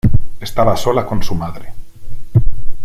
[0.39, 1.71] Estaba sola con su madre.